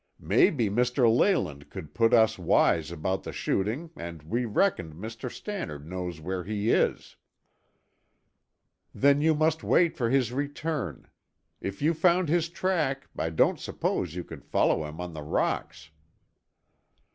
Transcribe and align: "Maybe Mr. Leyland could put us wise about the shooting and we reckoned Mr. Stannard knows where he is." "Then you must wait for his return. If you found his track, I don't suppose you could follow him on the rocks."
"Maybe 0.19 0.67
Mr. 0.67 1.07
Leyland 1.15 1.69
could 1.69 1.93
put 1.93 2.11
us 2.11 2.39
wise 2.39 2.89
about 2.91 3.21
the 3.21 3.31
shooting 3.31 3.91
and 3.95 4.23
we 4.23 4.45
reckoned 4.45 4.95
Mr. 4.95 5.29
Stannard 5.29 5.87
knows 5.87 6.19
where 6.19 6.43
he 6.43 6.71
is." 6.71 7.17
"Then 8.95 9.21
you 9.21 9.35
must 9.35 9.63
wait 9.63 9.95
for 9.95 10.09
his 10.09 10.33
return. 10.33 11.07
If 11.59 11.83
you 11.83 11.93
found 11.93 12.29
his 12.29 12.49
track, 12.49 13.09
I 13.15 13.29
don't 13.29 13.59
suppose 13.59 14.15
you 14.15 14.23
could 14.23 14.43
follow 14.43 14.87
him 14.87 14.99
on 14.99 15.13
the 15.13 15.21
rocks." 15.21 15.91